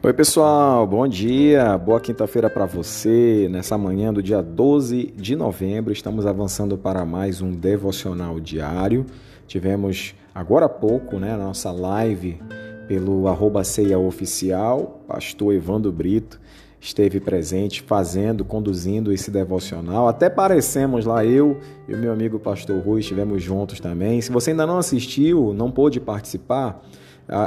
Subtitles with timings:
[0.00, 3.48] Oi, pessoal, bom dia, boa quinta-feira para você.
[3.50, 9.04] Nessa manhã do dia 12 de novembro, estamos avançando para mais um devocional diário.
[9.48, 12.40] Tivemos agora há pouco, né, a nossa live
[12.86, 16.40] pelo arroba ceia oficial, pastor Evandro Brito
[16.80, 20.06] esteve presente fazendo, conduzindo esse devocional.
[20.06, 21.58] Até parecemos lá, eu
[21.88, 24.20] e o meu amigo pastor Rui estivemos juntos também.
[24.20, 26.80] Se você ainda não assistiu, não pôde participar,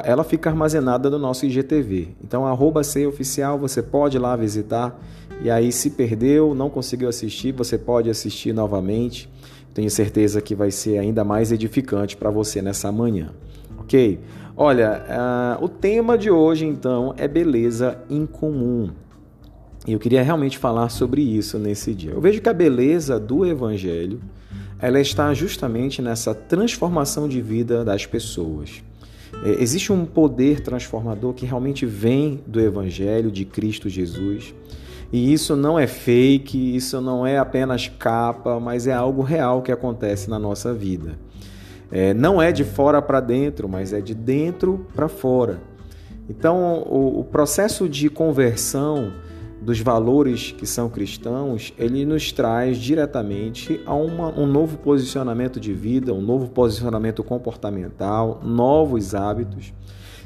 [0.03, 2.09] ela fica armazenada no nosso IGTV.
[2.23, 4.99] Então, arroba oficial, você pode ir lá visitar.
[5.43, 9.27] E aí, se perdeu, não conseguiu assistir, você pode assistir novamente.
[9.73, 13.31] Tenho certeza que vai ser ainda mais edificante para você nessa manhã.
[13.79, 14.19] Ok?
[14.55, 15.03] Olha,
[15.59, 18.91] uh, o tema de hoje então é beleza incomum.
[19.87, 22.11] E eu queria realmente falar sobre isso nesse dia.
[22.11, 24.21] Eu vejo que a beleza do Evangelho
[24.79, 28.83] ela está justamente nessa transformação de vida das pessoas.
[29.43, 34.53] É, existe um poder transformador que realmente vem do Evangelho de Cristo Jesus.
[35.11, 39.71] E isso não é fake, isso não é apenas capa, mas é algo real que
[39.71, 41.19] acontece na nossa vida.
[41.91, 45.59] É, não é de fora para dentro, mas é de dentro para fora.
[46.29, 49.11] Então, o, o processo de conversão
[49.61, 55.71] dos valores que são cristãos, ele nos traz diretamente a uma, um novo posicionamento de
[55.71, 59.71] vida, um novo posicionamento comportamental, novos hábitos,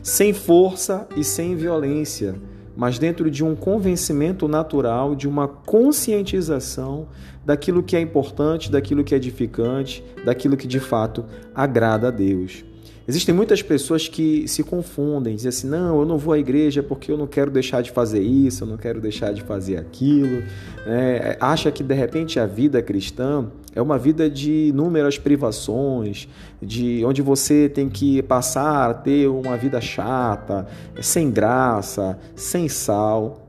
[0.01, 2.35] sem força e sem violência,
[2.77, 7.07] mas dentro de um convencimento natural, de uma conscientização
[7.43, 12.63] daquilo que é importante, daquilo que é edificante, daquilo que de fato agrada a Deus.
[13.07, 17.11] Existem muitas pessoas que se confundem, dizem assim: não, eu não vou à igreja porque
[17.11, 20.41] eu não quero deixar de fazer isso, eu não quero deixar de fazer aquilo.
[20.87, 26.27] É, acha que de repente a vida cristã é uma vida de inúmeras privações,
[26.59, 30.65] de onde você tem que passar a ter uma vida chata,
[30.99, 33.47] sem graça, sem sal.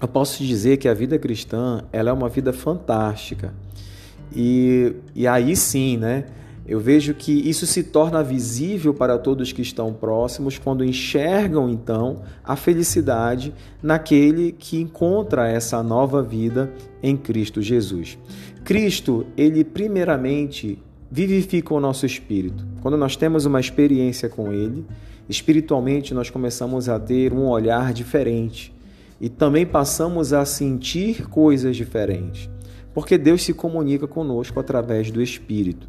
[0.00, 3.52] Eu posso dizer que a vida cristã ela é uma vida fantástica.
[4.34, 6.24] E, e aí sim, né?
[6.68, 12.20] Eu vejo que isso se torna visível para todos que estão próximos quando enxergam então
[12.44, 16.70] a felicidade naquele que encontra essa nova vida
[17.02, 18.18] em Cristo Jesus.
[18.64, 20.78] Cristo, ele primeiramente
[21.10, 22.66] vivifica o nosso espírito.
[22.82, 24.84] Quando nós temos uma experiência com ele,
[25.26, 28.74] espiritualmente nós começamos a ter um olhar diferente
[29.18, 32.50] e também passamos a sentir coisas diferentes,
[32.92, 35.87] porque Deus se comunica conosco através do espírito.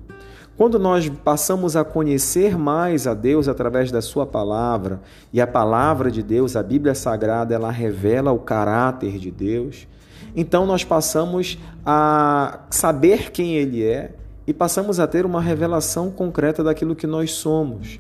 [0.60, 5.00] Quando nós passamos a conhecer mais a Deus através da Sua palavra,
[5.32, 9.88] e a palavra de Deus, a Bíblia Sagrada, ela revela o caráter de Deus,
[10.36, 14.12] então nós passamos a saber quem Ele é
[14.46, 17.98] e passamos a ter uma revelação concreta daquilo que nós somos.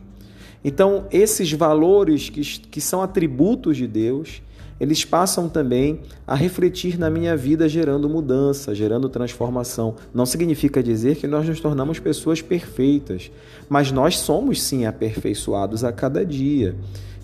[0.61, 4.41] Então, esses valores que, que são atributos de Deus,
[4.79, 9.95] eles passam também a refletir na minha vida, gerando mudança, gerando transformação.
[10.13, 13.29] Não significa dizer que nós nos tornamos pessoas perfeitas,
[13.67, 16.75] mas nós somos sim aperfeiçoados a cada dia.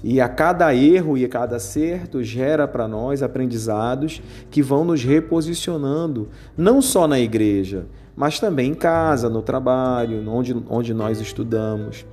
[0.04, 5.04] E a cada erro e a cada acerto gera para nós aprendizados que vão nos
[5.04, 12.06] reposicionando, não só na igreja, mas também em casa, no trabalho, onde, onde nós estudamos.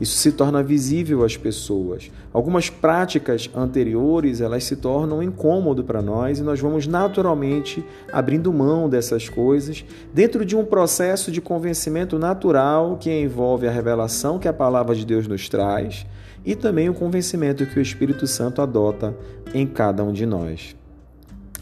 [0.00, 2.10] Isso se torna visível às pessoas.
[2.32, 8.88] Algumas práticas anteriores, elas se tornam incômodo para nós e nós vamos naturalmente abrindo mão
[8.88, 9.84] dessas coisas
[10.14, 15.04] dentro de um processo de convencimento natural que envolve a revelação que a palavra de
[15.04, 16.06] Deus nos traz
[16.44, 19.14] e também o convencimento que o Espírito Santo adota
[19.52, 20.74] em cada um de nós.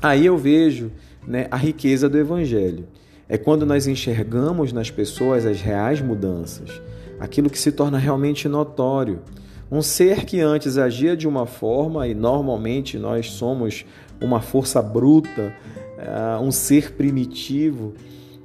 [0.01, 0.93] Aí eu vejo
[1.27, 2.87] né, a riqueza do Evangelho.
[3.29, 6.81] É quando nós enxergamos nas pessoas as reais mudanças
[7.19, 9.21] aquilo que se torna realmente notório.
[9.71, 13.85] Um ser que antes agia de uma forma, e normalmente nós somos
[14.21, 15.55] uma força bruta,
[15.99, 17.93] eh, um ser primitivo,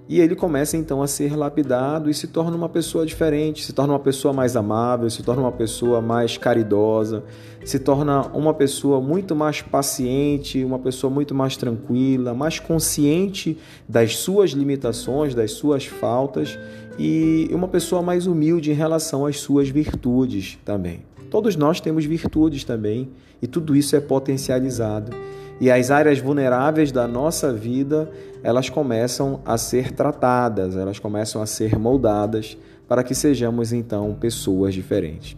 [0.08, 3.94] e ele começa então a ser lapidado e se torna uma pessoa diferente, se torna
[3.94, 7.24] uma pessoa mais amável, se torna uma pessoa mais caridosa,
[7.64, 13.58] se torna uma pessoa muito mais paciente, uma pessoa muito mais tranquila, mais consciente
[13.88, 16.60] das suas limitações, das suas faltas
[17.00, 21.02] e uma pessoa mais humilde em relação às suas virtudes também.
[21.32, 23.10] Todos nós temos virtudes também
[23.42, 25.16] e tudo isso é potencializado.
[25.60, 28.10] E as áreas vulneráveis da nossa vida,
[28.44, 32.58] elas começam a ser tratadas, elas começam a ser moldadas
[32.88, 35.38] para que sejamos então pessoas diferentes.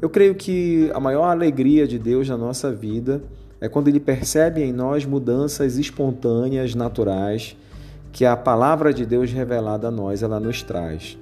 [0.00, 3.22] Eu creio que a maior alegria de Deus na nossa vida
[3.60, 7.56] é quando ele percebe em nós mudanças espontâneas, naturais,
[8.10, 11.16] que a palavra de Deus revelada a nós ela nos traz.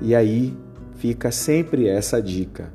[0.00, 0.54] E aí
[0.98, 2.70] fica sempre essa dica.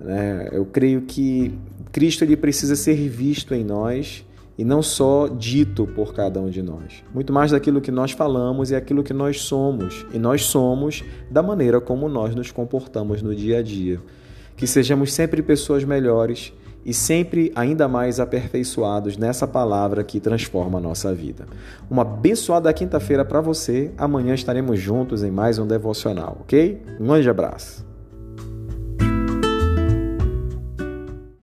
[0.00, 0.48] Né?
[0.52, 1.56] Eu creio que
[1.92, 4.26] Cristo ele precisa ser visto em nós
[4.58, 7.04] e não só dito por cada um de nós.
[7.14, 10.04] Muito mais daquilo que nós falamos e aquilo que nós somos.
[10.12, 14.00] E nós somos da maneira como nós nos comportamos no dia a dia.
[14.56, 16.52] Que sejamos sempre pessoas melhores
[16.84, 21.46] e sempre ainda mais aperfeiçoados nessa palavra que transforma a nossa vida.
[21.88, 23.92] Uma abençoada quinta-feira para você.
[23.96, 26.82] Amanhã estaremos juntos em mais um devocional, ok?
[26.98, 27.87] Um grande abraço.